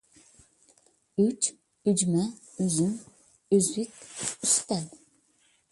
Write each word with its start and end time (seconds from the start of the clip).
ئۈچ، 1.23 1.49
ئۈجمە، 1.91 2.25
ئۈزۈم، 2.65 2.91
ئۈزۈك، 3.59 4.05
ئۈستەل. 4.29 4.89